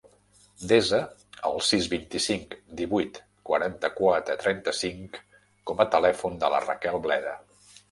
Desa 0.69 1.01
el 1.49 1.59
sis, 1.67 1.89
vint-i-cinc, 1.91 2.55
divuit, 2.79 3.21
quaranta-quatre, 3.51 4.39
trenta-cinc 4.47 5.23
com 5.71 5.87
a 5.87 5.91
telèfon 5.99 6.43
de 6.47 6.53
la 6.57 6.67
Raquel 6.67 7.01
Bleda. 7.09 7.39